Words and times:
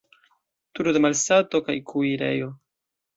Turo 0.79 0.93
de 0.95 1.01
malsato 1.05 1.61
kaj 1.67 1.75
kuirejo. 1.91 2.49